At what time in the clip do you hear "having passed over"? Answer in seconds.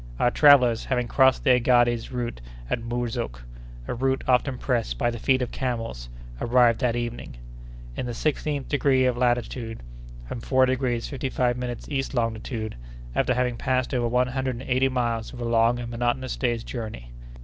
13.35-14.07